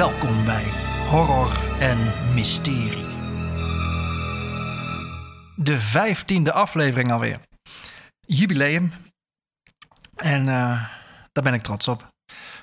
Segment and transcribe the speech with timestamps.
[0.00, 0.64] Welkom bij
[1.08, 3.06] Horror en Mysterie.
[5.56, 7.40] De vijftiende aflevering alweer.
[8.20, 8.92] Jubileum.
[10.16, 10.84] En uh,
[11.32, 12.08] daar ben ik trots op.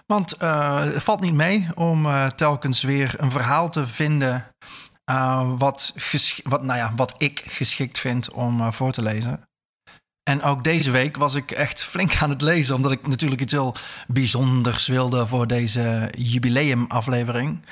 [0.06, 4.48] Want uh, het valt niet mee om uh, telkens weer een verhaal te vinden.
[5.58, 5.94] wat,
[6.44, 9.47] wat, nou ja, wat ik geschikt vind om voor te lezen.
[10.28, 13.52] En ook deze week was ik echt flink aan het lezen, omdat ik natuurlijk iets
[13.52, 13.76] heel
[14.08, 17.66] bijzonders wilde voor deze jubileumaflevering.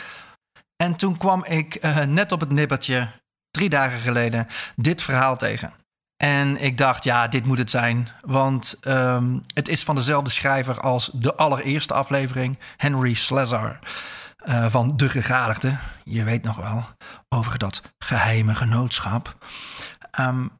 [0.75, 3.11] En toen kwam ik uh, net op het nippertje,
[3.51, 5.73] drie dagen geleden, dit verhaal tegen.
[6.17, 8.09] En ik dacht, ja, dit moet het zijn.
[8.21, 13.79] Want um, het is van dezelfde schrijver als de allereerste aflevering, Henry Slezar.
[14.45, 15.77] Uh, van De Gegadigde.
[16.03, 16.85] Je weet nog wel
[17.29, 19.37] over dat geheime genootschap.
[20.19, 20.51] Um,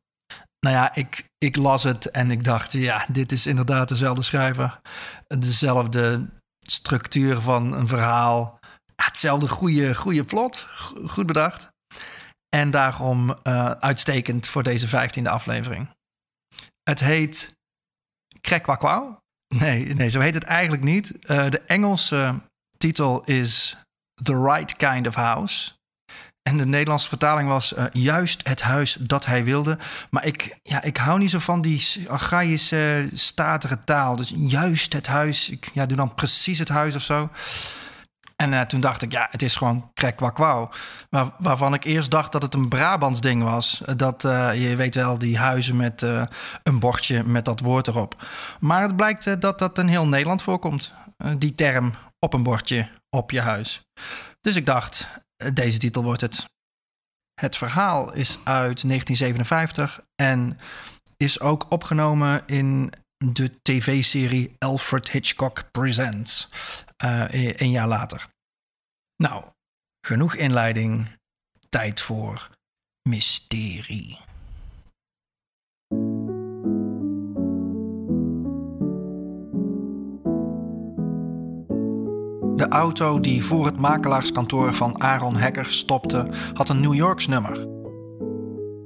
[0.65, 4.79] nou ja, ik, ik las het en ik dacht, ja, dit is inderdaad dezelfde schrijver.
[5.27, 6.27] Dezelfde
[6.59, 8.59] structuur van een verhaal.
[8.95, 10.67] hetzelfde goede, goede plot.
[11.07, 11.69] Goed bedacht.
[12.49, 15.89] En daarom uh, uitstekend voor deze vijftiende aflevering.
[16.83, 17.51] Het heet
[18.41, 19.17] Krekwakwauw.
[19.47, 21.11] Nee, nee, zo heet het eigenlijk niet.
[21.11, 22.41] Uh, de Engelse
[22.77, 23.77] titel is
[24.23, 25.73] The Right Kind of House.
[26.49, 29.77] En de Nederlandse vertaling was uh, juist het huis dat hij wilde.
[30.09, 34.15] Maar ik, ja, ik hou niet zo van die archaïsche, statige taal.
[34.15, 35.49] Dus juist het huis.
[35.49, 37.29] Ik ja, doe dan precies het huis of zo.
[38.35, 40.69] En uh, toen dacht ik, ja, het is gewoon krek wauw.
[41.09, 43.81] Waar, waarvan ik eerst dacht dat het een Brabants ding was.
[43.95, 46.01] Dat, uh, je weet wel, die huizen met
[46.63, 48.25] een bordje met dat woord erop.
[48.59, 50.93] Maar het blijkt dat dat in heel Nederland voorkomt.
[51.37, 53.81] die term op een bordje op je huis.
[54.41, 55.09] Dus ik dacht,
[55.53, 56.45] deze titel wordt het.
[57.41, 60.59] Het verhaal is uit 1957 en
[61.17, 66.49] is ook opgenomen in de tv-serie Alfred Hitchcock Presents
[67.03, 67.25] uh,
[67.59, 68.27] een jaar later.
[69.15, 69.45] Nou,
[70.01, 71.07] genoeg inleiding.
[71.69, 72.49] Tijd voor
[73.09, 74.19] mysterie.
[82.65, 87.67] De auto die voor het makelaarskantoor van Aaron Hacker stopte, had een New Yorks nummer.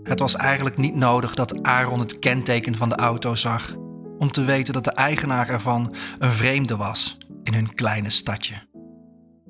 [0.04, 3.76] Het was eigenlijk niet nodig dat Aaron het kenteken van de auto zag
[4.18, 8.68] om te weten dat de eigenaar ervan een vreemde was in hun kleine stadje.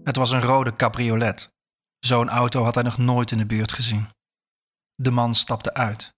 [0.04, 1.52] Het was een rode cabriolet.
[2.00, 4.10] Zo'n auto had hij nog nooit in de buurt gezien.
[4.96, 6.16] De man stapte uit.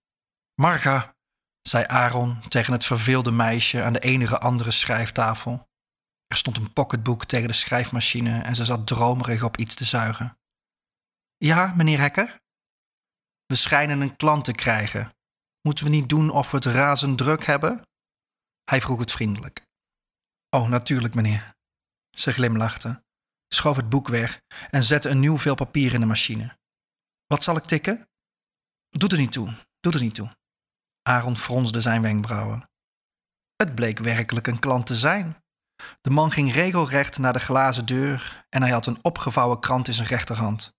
[0.56, 1.16] Marga,
[1.62, 5.70] zei Aaron tegen het verveelde meisje aan de enige andere schrijftafel.
[6.32, 10.38] Er stond een pocketboek tegen de schrijfmachine en ze zat dromerig op iets te zuigen.
[11.38, 12.40] Ja, meneer Hekker?
[13.46, 15.10] We schijnen een klant te krijgen.
[15.62, 17.82] Moeten we niet doen of we het razend druk hebben?
[18.64, 19.66] Hij vroeg het vriendelijk.
[20.50, 21.56] Oh, natuurlijk, meneer.
[22.10, 23.04] Ze glimlachte,
[23.48, 26.58] schoof het boek weg en zette een nieuw vel papier in de machine.
[27.28, 28.08] Wat zal ik tikken?
[28.90, 30.30] Doet er niet toe, doet er niet toe.
[31.02, 32.70] Aaron fronsde zijn wenkbrauwen.
[33.56, 35.41] Het bleek werkelijk een klant te zijn.
[36.02, 39.94] De man ging regelrecht naar de glazen deur en hij had een opgevouwen krant in
[39.94, 40.74] zijn rechterhand.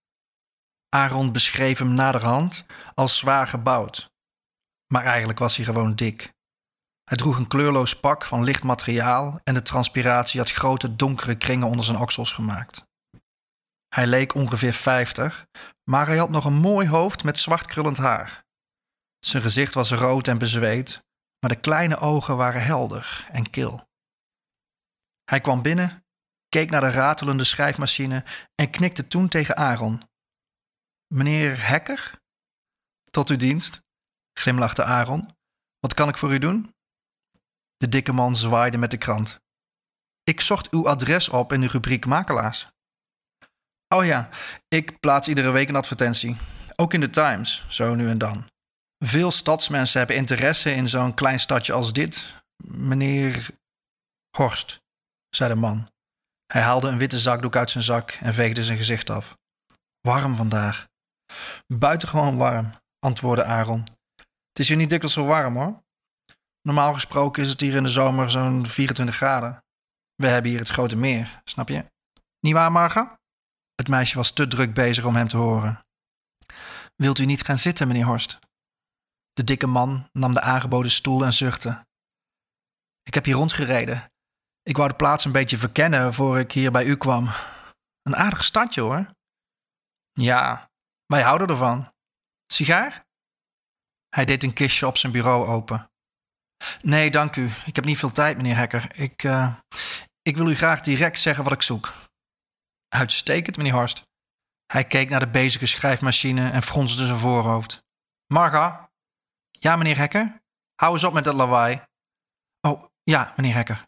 [0.89, 4.12] Aaron beschreef hem naderhand als zwaar gebouwd.
[4.93, 6.35] Maar eigenlijk was hij gewoon dik.
[7.05, 11.69] Hij droeg een kleurloos pak van licht materiaal en de transpiratie had grote donkere kringen
[11.69, 12.87] onder zijn oksels gemaakt.
[13.89, 15.47] Hij leek ongeveer vijftig,
[15.85, 18.45] maar hij had nog een mooi hoofd met zwart krullend haar.
[19.19, 21.05] Zijn gezicht was rood en bezweet,
[21.39, 23.91] maar de kleine ogen waren helder en kil.
[25.32, 26.04] Hij kwam binnen,
[26.48, 30.03] keek naar de ratelende schrijfmachine en knikte toen tegen Aaron.
[31.15, 32.20] Meneer Hekker?
[33.10, 33.82] Tot uw dienst,
[34.32, 35.37] glimlachte Aaron.
[35.78, 36.75] Wat kan ik voor u doen?
[37.76, 39.41] De dikke man zwaaide met de krant.
[40.22, 42.66] Ik zocht uw adres op in de rubriek makelaars.
[43.88, 44.28] Oh ja,
[44.69, 46.37] ik plaats iedere week een advertentie.
[46.76, 48.47] Ook in de Times, zo nu en dan.
[48.99, 52.43] Veel stadsmensen hebben interesse in zo'n klein stadje als dit.
[52.64, 53.50] Meneer
[54.37, 54.81] Horst
[55.37, 55.90] zei de man.
[56.46, 59.38] Hij haalde een witte zakdoek uit zijn zak en veegde zijn gezicht af.
[60.00, 60.88] Warm vandaag.
[61.67, 63.84] Buitengewoon warm, antwoordde Aaron.
[64.49, 65.82] Het is hier niet dikwijls zo warm hoor.
[66.62, 69.64] Normaal gesproken is het hier in de zomer zo'n 24 graden.
[70.14, 71.85] We hebben hier het grote meer, snap je?
[72.40, 73.20] Niet waar, Marga?
[73.75, 75.85] Het meisje was te druk bezig om hem te horen.
[76.96, 78.38] Wilt u niet gaan zitten, meneer Horst?
[79.32, 81.87] De dikke man nam de aangeboden stoel en zuchtte.
[83.02, 84.12] Ik heb hier rondgereden
[84.62, 87.29] ik wou de plaats een beetje verkennen voor ik hier bij u kwam.
[88.03, 89.06] Een aardig stadje hoor.
[90.12, 90.70] Ja,
[91.06, 91.93] wij houden ervan.
[92.47, 93.06] Sigaar?
[94.09, 95.91] Hij deed een kistje op zijn bureau open.
[96.82, 97.50] Nee, dank u.
[97.64, 99.00] Ik heb niet veel tijd, meneer Hekker.
[99.00, 99.56] Ik, uh,
[100.23, 101.93] ik wil u graag direct zeggen wat ik zoek.
[102.88, 104.03] Uitstekend, meneer Horst.
[104.67, 107.85] Hij keek naar de bezige schrijfmachine en fronste zijn voorhoofd.
[108.26, 108.91] Marga?
[109.50, 110.43] Ja, meneer Hekker?
[110.75, 111.85] Hou eens op met dat lawaai.
[112.61, 113.87] Oh, ja, meneer Hekker.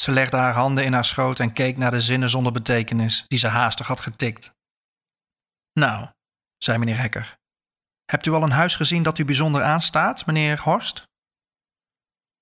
[0.00, 3.38] Ze legde haar handen in haar schoot en keek naar de zinnen zonder betekenis die
[3.38, 4.52] ze haastig had getikt.
[5.72, 6.08] Nou,
[6.56, 7.36] zei meneer Hekker.
[8.04, 11.06] Hebt u al een huis gezien dat u bijzonder aanstaat, meneer Horst?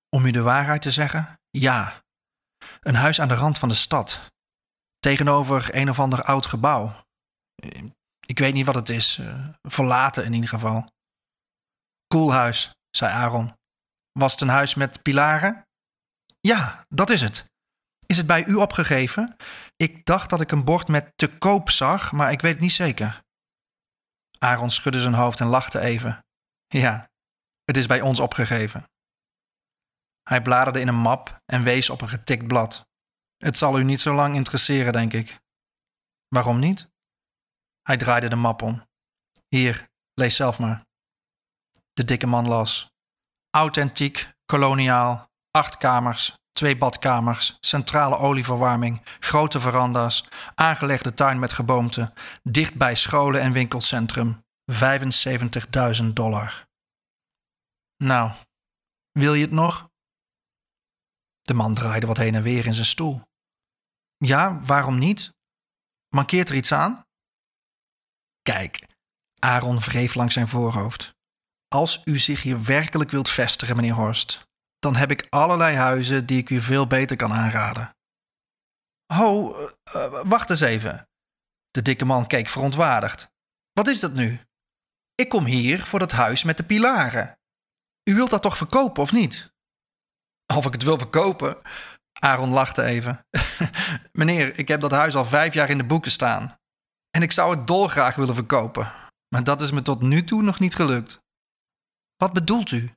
[0.08, 2.02] Om u de waarheid te zeggen, ja.
[2.80, 4.30] Een huis aan de rand van de stad.
[4.98, 7.04] Tegenover een of ander oud gebouw.
[8.26, 9.18] Ik weet niet wat het is.
[9.18, 10.90] Eh, verlaten in ieder geval.
[12.06, 13.54] Cool huis, zei Aaron.
[14.12, 15.65] Was het een huis met pilaren?
[16.46, 17.52] Ja, dat is het.
[18.06, 19.36] Is het bij u opgegeven?
[19.76, 22.72] Ik dacht dat ik een bord met te koop zag, maar ik weet het niet
[22.72, 23.24] zeker.
[24.38, 26.24] Aaron schudde zijn hoofd en lachte even.
[26.66, 27.10] Ja,
[27.64, 28.84] het is bij ons opgegeven.
[30.22, 32.86] Hij bladerde in een map en wees op een getikt blad.
[33.36, 35.40] Het zal u niet zo lang interesseren, denk ik.
[36.28, 36.88] Waarom niet?
[37.82, 38.86] Hij draaide de map om.
[39.48, 40.84] Hier, lees zelf maar.
[41.92, 42.90] De dikke man las.
[43.50, 52.12] Authentiek, koloniaal, acht kamers, twee badkamers, centrale olieverwarming, grote veranda's, aangelegde tuin met geboomte,
[52.42, 54.44] dicht bij scholen en winkelcentrum.
[54.72, 56.66] 75.000 dollar.
[57.96, 58.32] Nou,
[59.12, 59.88] wil je het nog?
[61.42, 63.22] De man draaide wat heen en weer in zijn stoel.
[64.16, 65.34] Ja, waarom niet?
[66.08, 67.06] Mankeert er iets aan?
[68.42, 68.86] Kijk,
[69.38, 71.14] Aaron wreef langs zijn voorhoofd.
[71.68, 74.46] Als u zich hier werkelijk wilt vestigen, meneer Horst,
[74.78, 77.96] dan heb ik allerlei huizen die ik u veel beter kan aanraden.
[79.12, 79.58] Ho,
[79.96, 81.08] uh, wacht eens even.
[81.70, 83.30] De dikke man keek verontwaardigd.
[83.72, 84.40] Wat is dat nu?
[85.14, 87.38] Ik kom hier voor dat huis met de pilaren.
[88.04, 89.54] U wilt dat toch verkopen, of niet?
[90.54, 91.58] Of ik het wil verkopen?
[92.12, 93.26] Aaron lachte even.
[94.12, 96.56] Meneer, ik heb dat huis al vijf jaar in de boeken staan.
[97.10, 98.92] En ik zou het dolgraag willen verkopen.
[99.28, 101.20] Maar dat is me tot nu toe nog niet gelukt.
[102.16, 102.95] Wat bedoelt u?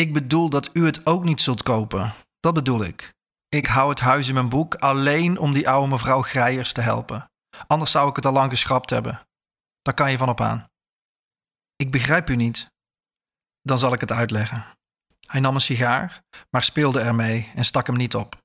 [0.00, 2.12] Ik bedoel dat u het ook niet zult kopen.
[2.38, 3.14] Dat bedoel ik.
[3.48, 7.30] Ik hou het huis in mijn boek alleen om die oude mevrouw Grijers te helpen.
[7.66, 9.20] Anders zou ik het al lang geschrapt hebben.
[9.82, 10.64] Daar kan je van op aan.
[11.76, 12.66] Ik begrijp u niet.
[13.62, 14.64] Dan zal ik het uitleggen.
[15.26, 18.36] Hij nam een sigaar, maar speelde ermee en stak hem niet op.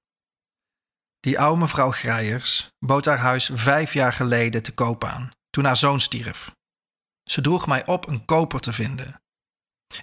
[1.19, 5.77] Die oude mevrouw Grijers bood haar huis vijf jaar geleden te koop aan, toen haar
[5.77, 6.51] zoon stierf.
[7.29, 9.19] Ze droeg mij op een koper te vinden.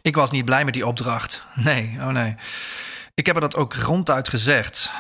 [0.03, 1.43] Ik was niet blij met die opdracht.
[1.55, 2.37] Nee, oh nee.
[3.15, 4.93] Ik heb er dat ook ronduit gezegd.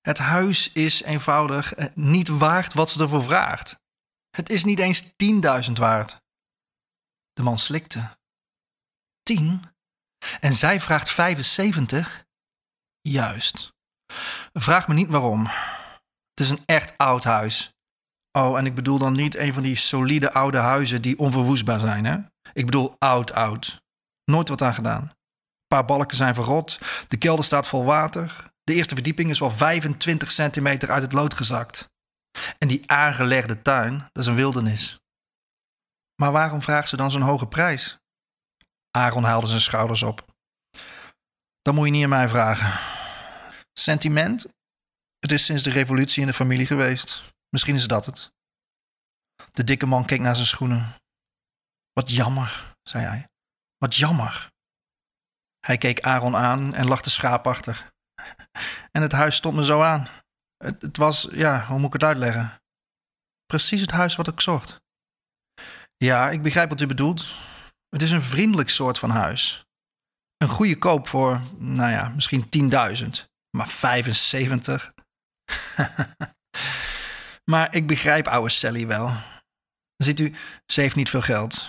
[0.00, 3.78] Het huis is eenvoudig eh, niet waard wat ze ervoor vraagt.
[4.30, 5.04] Het is niet eens
[5.66, 6.20] 10.000 waard.
[7.32, 8.18] De man slikte.
[9.22, 9.64] Tien?
[10.40, 12.24] En zij vraagt 75?
[13.00, 13.72] Juist.
[14.52, 15.46] Vraag me niet waarom.
[16.34, 17.74] Het is een echt oud huis.
[18.32, 22.04] Oh, en ik bedoel dan niet een van die solide oude huizen die onverwoestbaar zijn,
[22.04, 22.16] hè?
[22.52, 23.82] Ik bedoel oud, oud.
[24.30, 25.02] Nooit wat aan gedaan.
[25.02, 26.78] Een paar balken zijn verrot,
[27.08, 31.34] de kelder staat vol water, de eerste verdieping is wel 25 centimeter uit het lood
[31.34, 31.90] gezakt.
[32.58, 34.98] En die aangelegde tuin, dat is een wildernis.
[36.14, 37.98] Maar waarom vraagt ze dan zo'n hoge prijs?
[38.90, 40.24] Aaron haalde zijn schouders op.
[41.62, 42.80] Dat moet je niet aan mij vragen.
[43.72, 44.46] Sentiment?
[45.18, 47.22] Het is sinds de revolutie in de familie geweest.
[47.48, 48.32] Misschien is dat het.
[49.50, 50.94] De dikke man keek naar zijn schoenen.
[51.92, 53.29] Wat jammer, zei hij.
[53.80, 54.50] Wat jammer.
[55.58, 57.84] Hij keek Aaron aan en lachte schaapachtig.
[58.92, 60.08] En het huis stond me zo aan.
[60.56, 62.62] Het, het, was, ja, hoe moet ik het uitleggen?
[63.46, 64.80] Precies het huis wat ik zocht.
[65.96, 67.26] Ja, ik begrijp wat u bedoelt.
[67.88, 69.66] Het is een vriendelijk soort van huis.
[70.36, 72.70] Een goede koop voor, nou ja, misschien
[73.24, 73.28] 10.000.
[73.56, 74.92] Maar 75?
[77.50, 79.12] maar ik begrijp oude Sally wel.
[79.96, 80.34] Ziet u,
[80.66, 81.68] ze heeft niet veel geld.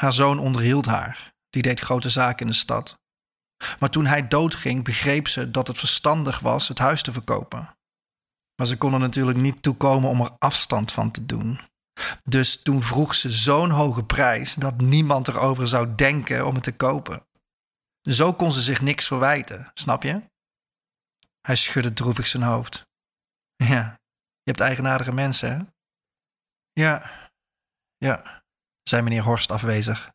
[0.00, 1.31] Haar zoon onderhield haar.
[1.52, 3.00] Die deed grote zaken in de stad.
[3.78, 7.76] Maar toen hij doodging, begreep ze dat het verstandig was het huis te verkopen.
[8.56, 11.60] Maar ze kon er natuurlijk niet toe komen om er afstand van te doen.
[12.22, 16.76] Dus toen vroeg ze zo'n hoge prijs dat niemand erover zou denken om het te
[16.76, 17.26] kopen.
[18.02, 20.20] Zo kon ze zich niks verwijten, snap je?
[21.40, 22.86] Hij schudde droevig zijn hoofd.
[23.56, 24.00] Ja,
[24.42, 25.64] je hebt eigenaardige mensen, hè?
[26.72, 27.10] Ja,
[27.96, 28.42] ja,
[28.82, 30.10] zei meneer Horst afwezig.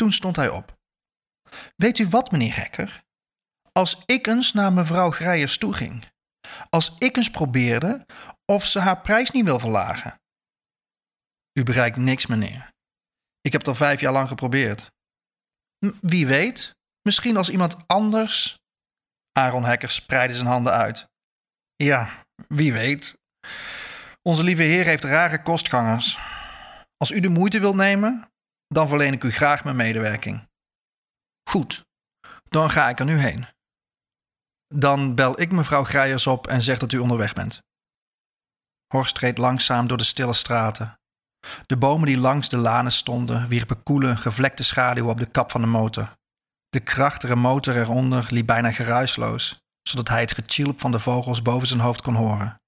[0.00, 0.78] Toen stond hij op.
[1.76, 3.02] Weet u wat, meneer Hekker?
[3.72, 6.06] Als ik eens naar mevrouw Grijers toe ging,
[6.68, 8.06] als ik eens probeerde
[8.44, 10.20] of ze haar prijs niet wil verlagen.
[11.52, 12.70] U bereikt niks, meneer.
[13.40, 14.90] Ik heb al vijf jaar lang geprobeerd.
[16.00, 18.58] Wie weet, misschien als iemand anders.
[19.32, 21.08] Aaron Hekker spreidde zijn handen uit.
[21.76, 23.18] Ja, wie weet.
[24.22, 26.18] Onze lieve Heer heeft rare kostgangers.
[26.96, 28.29] Als u de moeite wilt nemen,
[28.74, 30.48] dan verleen ik u graag mijn medewerking.
[31.50, 31.84] Goed,
[32.48, 33.46] dan ga ik er nu heen.
[34.74, 37.60] Dan bel ik mevrouw Grijers op en zeg dat u onderweg bent.
[38.86, 40.98] Horst reed langzaam door de stille straten.
[41.66, 45.60] De bomen die langs de lanen stonden, wierpen koele, gevlekte schaduw op de kap van
[45.60, 46.12] de motor.
[46.68, 51.68] De krachtige motor eronder liep bijna geruisloos, zodat hij het getjilp van de vogels boven
[51.68, 52.60] zijn hoofd kon horen.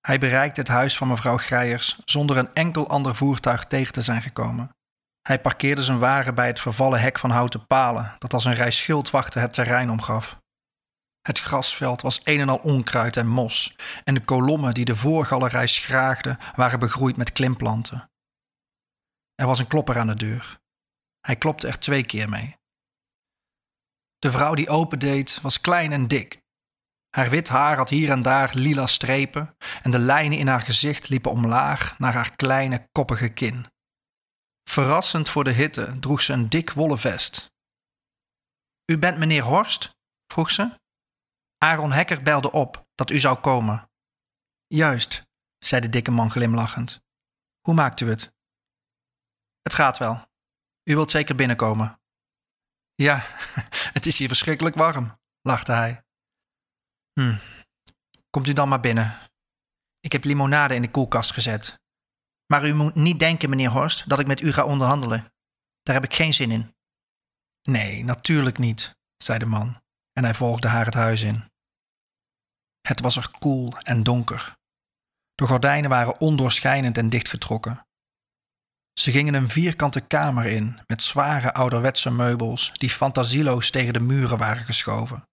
[0.00, 4.22] Hij bereikte het huis van mevrouw Grijers zonder een enkel ander voertuig tegen te zijn
[4.22, 4.70] gekomen.
[5.22, 8.70] Hij parkeerde zijn wagen bij het vervallen hek van houten palen dat als een rij
[8.70, 10.38] schildwachten het terrein omgaf.
[11.20, 15.66] Het grasveld was een en al onkruid en mos, en de kolommen die de voorgalerij
[15.66, 18.10] schraagden waren begroeid met klimplanten.
[19.34, 20.58] Er was een klopper aan de deur.
[21.20, 22.58] Hij klopte er twee keer mee.
[24.18, 26.42] De vrouw die opendeed was klein en dik.
[27.10, 31.08] Haar wit haar had hier en daar lila strepen en de lijnen in haar gezicht
[31.08, 33.66] liepen omlaag naar haar kleine koppige kin.
[34.64, 37.52] Verrassend voor de hitte droeg ze een dik wollen vest.
[38.84, 39.90] U bent meneer Horst?
[40.26, 40.78] vroeg ze.
[41.58, 43.90] Aaron Hekker belde op dat u zou komen.
[44.66, 45.22] Juist,
[45.58, 47.00] zei de dikke man glimlachend.
[47.60, 48.32] Hoe maakt u het?
[49.62, 50.28] Het gaat wel.
[50.84, 52.00] U wilt zeker binnenkomen.
[52.94, 53.24] Ja,
[53.96, 56.04] het is hier verschrikkelijk warm, lachte hij.
[57.12, 57.36] Hm,
[58.30, 59.18] komt u dan maar binnen.
[60.00, 61.79] Ik heb limonade in de koelkast gezet.
[62.50, 65.32] Maar u moet niet denken, meneer Horst, dat ik met u ga onderhandelen.
[65.82, 66.74] Daar heb ik geen zin in.
[67.62, 71.44] Nee, natuurlijk niet, zei de man, en hij volgde haar het huis in.
[72.80, 74.56] Het was er koel en donker.
[75.34, 77.86] De gordijnen waren ondoorschijnend en dichtgetrokken.
[78.92, 84.38] Ze gingen een vierkante kamer in met zware ouderwetse meubels die fantasieloos tegen de muren
[84.38, 85.28] waren geschoven.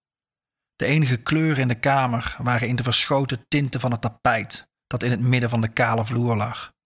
[0.76, 5.02] De enige kleuren in de kamer waren in de verschoten tinten van het tapijt dat
[5.02, 6.76] in het midden van de kale vloer lag.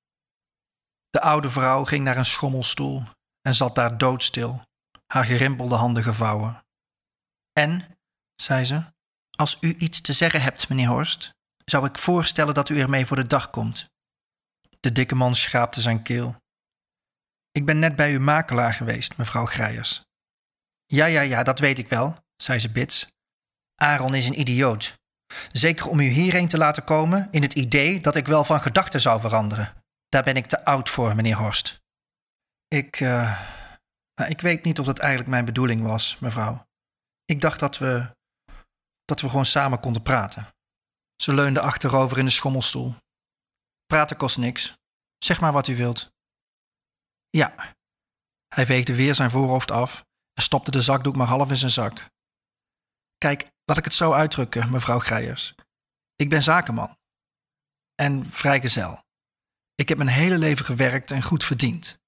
[1.13, 3.05] De oude vrouw ging naar een schommelstoel
[3.41, 4.63] en zat daar doodstil,
[5.07, 6.65] haar gerimpelde handen gevouwen.
[7.53, 7.99] En,
[8.35, 8.85] zei ze,
[9.31, 11.31] als u iets te zeggen hebt, meneer Horst,
[11.65, 13.87] zou ik voorstellen dat u ermee voor de dag komt.
[14.81, 16.37] De dikke man schraapte zijn keel.
[17.51, 20.03] Ik ben net bij uw makelaar geweest, mevrouw Grijers.
[20.87, 23.07] Ja, ja, ja, dat weet ik wel, zei ze bits.
[23.75, 24.99] Aaron is een idioot.
[25.53, 29.01] Zeker om u hierheen te laten komen in het idee dat ik wel van gedachten
[29.01, 29.82] zou veranderen.
[30.13, 31.81] Daar ben ik te oud voor, meneer Horst.
[32.69, 33.41] Ik, uh,
[34.29, 36.67] ik weet niet of dat eigenlijk mijn bedoeling was, mevrouw.
[37.25, 38.11] Ik dacht dat we
[39.05, 40.49] dat we gewoon samen konden praten.
[41.17, 42.95] Ze leunde achterover in de schommelstoel.
[43.87, 44.75] Praten kost niks.
[45.19, 46.11] Zeg maar wat u wilt.
[47.31, 47.75] Ja.
[48.49, 52.11] Hij veegde weer zijn voorhoofd af en stopte de zakdoek maar half in zijn zak.
[53.19, 55.55] Kijk, laat ik het zo uitdrukken, mevrouw Grijers.
[56.17, 56.97] Ik ben zakenman.
[57.95, 59.03] En vrijgezel.
[59.83, 62.01] Ik heb mijn hele leven gewerkt en goed verdiend.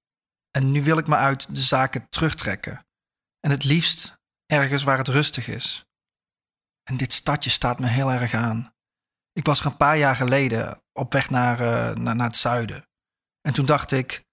[0.50, 2.86] En nu wil ik me uit de zaken terugtrekken.
[3.40, 5.84] En het liefst ergens waar het rustig is.
[6.82, 8.74] En dit stadje staat me heel erg aan.
[9.32, 12.88] Ik was er een paar jaar geleden op weg naar, uh, naar, naar het zuiden.
[13.40, 14.24] En toen dacht ik,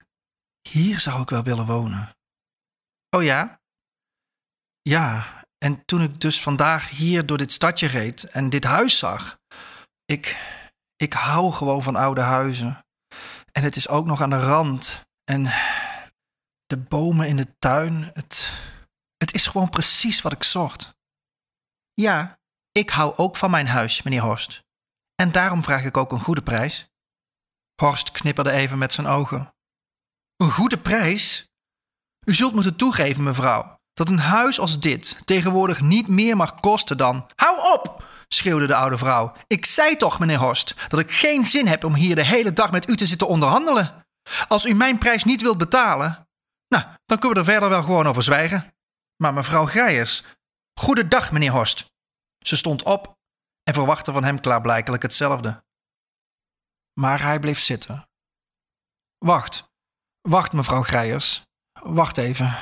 [0.68, 2.16] hier zou ik wel willen wonen.
[3.16, 3.60] Oh ja?
[4.82, 9.38] Ja, en toen ik dus vandaag hier door dit stadje reed en dit huis zag,
[10.04, 10.36] ik,
[10.96, 12.84] ik hou gewoon van oude huizen.
[13.52, 15.06] En het is ook nog aan de rand.
[15.24, 15.44] En
[16.66, 18.52] de bomen in de tuin, het,
[19.16, 20.94] het is gewoon precies wat ik zocht.
[21.94, 22.38] Ja,
[22.72, 24.64] ik hou ook van mijn huis, meneer Horst.
[25.14, 26.90] En daarom vraag ik ook een goede prijs.
[27.82, 29.54] Horst knipperde even met zijn ogen.
[30.36, 31.50] Een goede prijs?
[32.26, 36.96] U zult moeten toegeven, mevrouw, dat een huis als dit tegenwoordig niet meer mag kosten
[36.96, 37.30] dan.
[37.34, 38.01] Hou op!
[38.34, 39.36] Schreeuwde de oude vrouw.
[39.46, 42.70] Ik zei toch, meneer Horst, dat ik geen zin heb om hier de hele dag
[42.70, 44.06] met u te zitten onderhandelen.
[44.48, 46.28] Als u mijn prijs niet wilt betalen,
[46.68, 48.74] nou, dan kunnen we er verder wel gewoon over zwijgen.
[49.16, 50.22] Maar mevrouw Grijers,
[50.80, 51.90] goedendag, meneer Horst.
[52.38, 53.16] Ze stond op
[53.62, 55.64] en verwachtte van hem klaarblijkelijk hetzelfde.
[57.00, 58.08] Maar hij bleef zitten.
[59.18, 59.70] Wacht,
[60.20, 61.42] wacht, mevrouw Grijers.
[61.72, 62.56] Wacht even,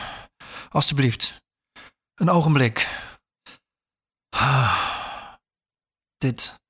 [0.70, 1.36] alstublieft.
[2.14, 2.88] Een ogenblik.
[6.26, 6.60] Dit,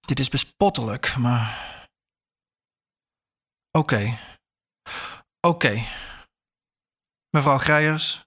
[0.00, 1.48] dit is bespottelijk, maar.
[3.70, 4.18] Oké,
[5.40, 5.72] oké.
[7.30, 8.24] Mevrouw Grijers,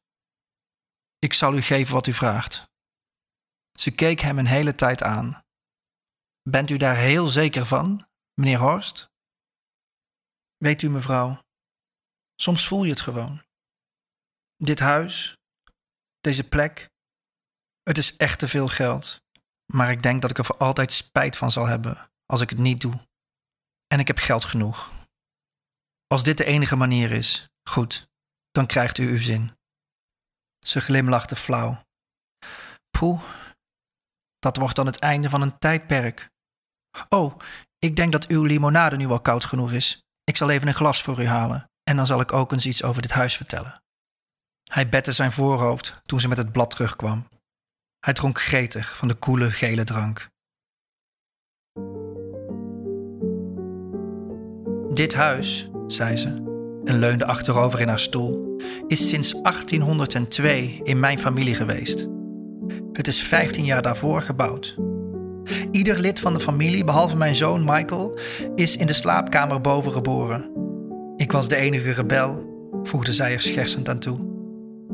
[1.19, 2.67] ik zal u geven wat u vraagt.
[3.79, 5.43] Ze keek hem een hele tijd aan.
[6.41, 9.09] Bent u daar heel zeker van, meneer Horst?
[10.57, 11.43] Weet u, mevrouw,
[12.35, 13.43] soms voel je het gewoon.
[14.55, 15.37] Dit huis,
[16.19, 16.89] deze plek,
[17.83, 19.27] het is echt te veel geld.
[19.73, 22.59] Maar ik denk dat ik er voor altijd spijt van zal hebben als ik het
[22.59, 23.07] niet doe.
[23.87, 24.91] En ik heb geld genoeg.
[26.07, 28.09] Als dit de enige manier is, goed,
[28.51, 29.57] dan krijgt u uw zin.
[30.59, 31.83] Ze glimlachte flauw.
[32.89, 33.21] Poeh,
[34.39, 36.29] dat wordt dan het einde van een tijdperk.
[37.09, 37.37] Oh,
[37.79, 40.03] ik denk dat uw limonade nu wel koud genoeg is.
[40.23, 42.83] Ik zal even een glas voor u halen en dan zal ik ook eens iets
[42.83, 43.83] over dit huis vertellen.
[44.63, 47.27] Hij bette zijn voorhoofd toen ze met het blad terugkwam.
[47.99, 50.29] Hij dronk gretig van de koele gele drank.
[54.93, 56.27] Dit huis, zei ze
[56.83, 62.07] en leunde achterover in haar stoel, is sinds 1802 in mijn familie geweest.
[62.93, 64.77] Het is 15 jaar daarvoor gebouwd.
[65.71, 68.19] Ieder lid van de familie, behalve mijn zoon Michael,
[68.55, 70.51] is in de slaapkamer boven geboren.
[71.15, 72.45] Ik was de enige rebel,
[72.83, 74.27] voegde zij er schertsend aan toe.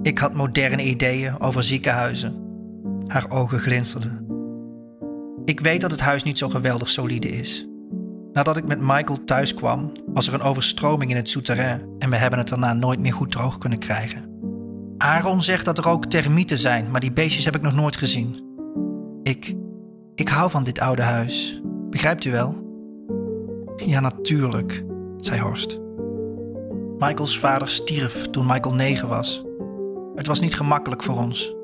[0.01, 2.44] Ik had moderne ideeën over ziekenhuizen.
[3.07, 4.25] Haar ogen glinsterden.
[5.45, 7.67] Ik weet dat het huis niet zo geweldig solide is.
[8.33, 12.15] Nadat ik met Michael thuis kwam, was er een overstroming in het souterrain en we
[12.15, 14.29] hebben het daarna nooit meer goed droog kunnen krijgen.
[14.97, 18.43] Aaron zegt dat er ook termieten zijn, maar die beestjes heb ik nog nooit gezien.
[19.23, 19.55] Ik,
[20.15, 21.61] ik hou van dit oude huis.
[21.89, 22.63] Begrijpt u wel?
[23.75, 24.83] Ja, natuurlijk,
[25.17, 25.79] zei Horst.
[26.97, 29.43] Michaels vader stierf toen Michael negen was.
[30.15, 31.55] Het was niet gemakkelijk voor ons.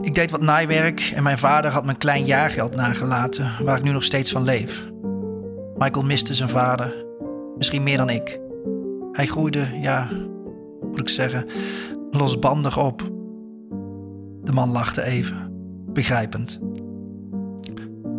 [0.00, 3.90] Ik deed wat naaiwerk en mijn vader had mijn klein jaargeld nagelaten, waar ik nu
[3.90, 4.84] nog steeds van leef.
[5.76, 7.04] Michael miste zijn vader,
[7.56, 8.40] misschien meer dan ik.
[9.12, 10.08] Hij groeide, ja,
[10.80, 11.46] moet ik zeggen,
[12.10, 13.02] losbandig op.
[14.42, 15.50] De man lachte even,
[15.92, 16.60] begrijpend.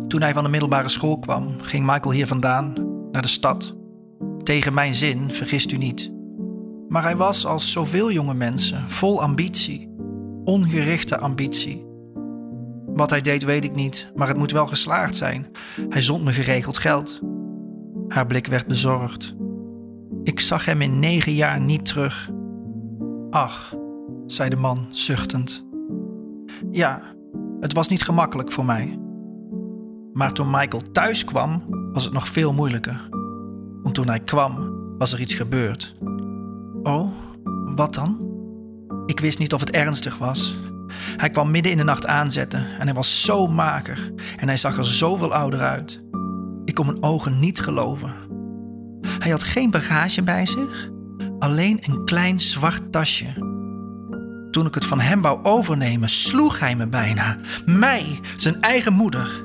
[0.08, 2.72] Toen hij van de middelbare school kwam, ging Michael hier vandaan,
[3.12, 3.76] naar de stad.
[4.42, 6.12] Tegen mijn zin, vergist u niet.
[6.88, 9.94] Maar hij was als zoveel jonge mensen vol ambitie,
[10.46, 11.86] ongerichte ambitie.
[12.86, 15.46] Wat hij deed weet ik niet, maar het moet wel geslaagd zijn.
[15.88, 17.20] Hij zond me geregeld geld.
[18.08, 19.34] Haar blik werd bezorgd.
[20.22, 22.30] Ik zag hem in negen jaar niet terug.
[23.30, 23.74] Ach,
[24.26, 25.66] zei de man zuchtend.
[26.70, 27.02] Ja,
[27.60, 28.98] het was niet gemakkelijk voor mij.
[30.12, 33.08] Maar toen Michael thuis kwam, was het nog veel moeilijker.
[33.82, 35.92] Want toen hij kwam, was er iets gebeurd.
[36.82, 37.10] Oh,
[37.74, 38.25] wat dan?
[39.06, 40.56] Ik wist niet of het ernstig was.
[41.16, 44.78] Hij kwam midden in de nacht aanzetten en hij was zo mager en hij zag
[44.78, 46.04] er zoveel ouder uit.
[46.64, 48.14] Ik kon mijn ogen niet geloven.
[49.18, 50.90] Hij had geen bagage bij zich,
[51.38, 53.32] alleen een klein zwart tasje.
[54.50, 57.38] Toen ik het van hem wou overnemen, sloeg hij me bijna.
[57.64, 59.44] Mij, zijn eigen moeder.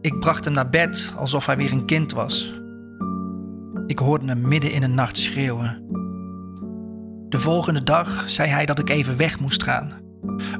[0.00, 2.60] Ik bracht hem naar bed alsof hij weer een kind was.
[3.86, 5.87] Ik hoorde hem midden in de nacht schreeuwen.
[7.28, 9.92] De volgende dag zei hij dat ik even weg moest gaan.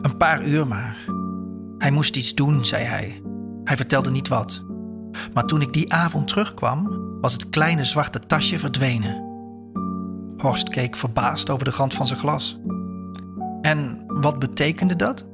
[0.03, 0.97] Een paar uur maar.
[1.79, 3.23] Hij moest iets doen, zei hij.
[3.65, 4.65] Hij vertelde niet wat.
[5.33, 9.27] Maar toen ik die avond terugkwam, was het kleine zwarte tasje verdwenen.
[10.37, 12.61] Horst keek verbaasd over de rand van zijn glas.
[13.61, 15.29] En wat betekende dat?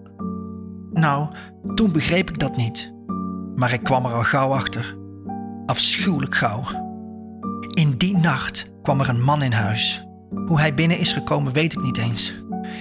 [0.93, 1.29] Nou,
[1.75, 2.95] toen begreep ik dat niet.
[3.55, 4.97] Maar ik kwam er al gauw achter.
[5.67, 6.63] Afschuwelijk gauw.
[7.71, 10.07] In die nacht kwam er een man in huis.
[10.47, 12.35] Hoe hij binnen is gekomen weet ik niet eens.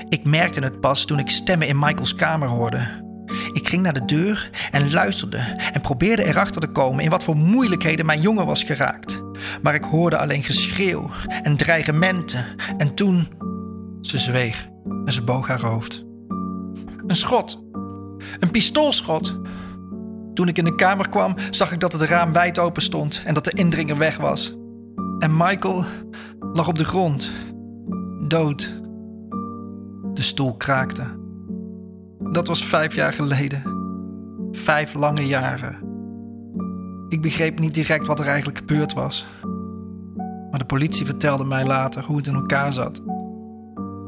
[0.09, 3.01] Ik merkte het pas toen ik stemmen in Michaels kamer hoorde.
[3.51, 5.37] Ik ging naar de deur en luisterde
[5.73, 9.23] en probeerde erachter te komen in wat voor moeilijkheden mijn jongen was geraakt.
[9.61, 11.09] Maar ik hoorde alleen geschreeuw
[11.41, 12.45] en dreigementen
[12.77, 13.27] en toen.
[14.01, 14.67] Ze zweeg
[15.05, 16.05] en ze boog haar hoofd.
[17.07, 17.63] Een schot.
[18.39, 19.39] Een pistoolschot.
[20.33, 23.33] Toen ik in de kamer kwam, zag ik dat het raam wijd open stond en
[23.33, 24.53] dat de indringer weg was.
[25.19, 25.85] En Michael
[26.53, 27.31] lag op de grond,
[28.27, 28.81] dood.
[30.13, 31.03] De stoel kraakte.
[32.31, 33.61] Dat was vijf jaar geleden.
[34.51, 35.77] Vijf lange jaren.
[37.09, 39.27] Ik begreep niet direct wat er eigenlijk gebeurd was.
[40.49, 43.01] Maar de politie vertelde mij later hoe het in elkaar zat.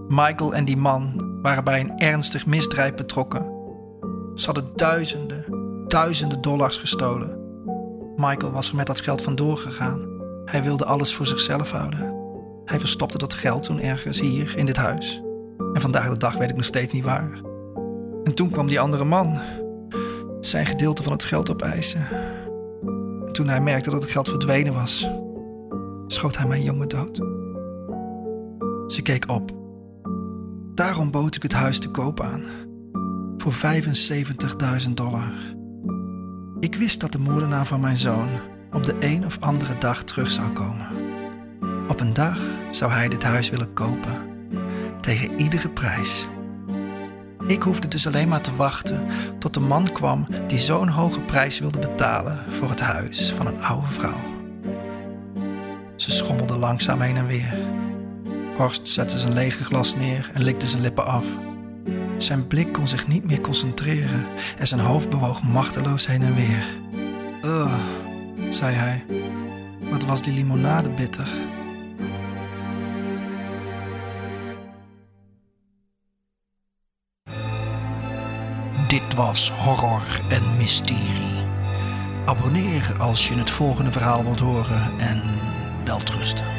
[0.08, 3.54] Michael en die man waren bij een ernstig misdrijf betrokken.
[4.36, 5.46] Ze hadden duizenden,
[5.88, 7.40] duizenden dollars gestolen.
[8.16, 10.00] Michael was er met dat geld vandoor gegaan.
[10.46, 12.25] Hij wilde alles voor zichzelf houden.
[12.66, 15.22] Hij verstopte dat geld toen ergens hier in dit huis.
[15.74, 17.42] En vandaag de dag weet ik nog steeds niet waar.
[18.24, 19.40] En toen kwam die andere man.
[20.40, 22.08] Zijn gedeelte van het geld opeisen.
[23.26, 25.10] En toen hij merkte dat het geld verdwenen was,
[26.08, 27.16] schoot hij mijn jongen dood.
[28.92, 29.52] Ze keek op.
[30.74, 32.44] Daarom bood ik het huis te koop aan.
[33.38, 33.54] Voor
[34.88, 35.32] 75.000 dollar.
[36.60, 38.28] Ik wist dat de moordenaar van mijn zoon
[38.72, 41.05] op de een of andere dag terug zou komen.
[41.88, 42.40] Op een dag
[42.72, 44.22] zou hij dit huis willen kopen.
[45.02, 46.28] Tegen iedere prijs.
[47.48, 49.08] Ik hoefde dus alleen maar te wachten
[49.40, 53.62] tot de man kwam die zo'n hoge prijs wilde betalen voor het huis van een
[53.62, 54.20] oude vrouw.
[55.96, 57.54] Ze schommelde langzaam heen en weer.
[58.58, 61.26] Horst zette zijn lege glas neer en likte zijn lippen af.
[62.18, 64.26] Zijn blik kon zich niet meer concentreren
[64.58, 66.66] en zijn hoofd bewoog machteloos heen en weer.
[67.44, 67.74] Ugh,
[68.50, 69.06] zei hij.
[69.90, 71.28] Wat was die limonade bitter.
[79.16, 81.46] Was Horror en Mysterie.
[82.26, 85.24] Abonneer als je het volgende verhaal wilt horen en
[85.86, 86.55] welterusten.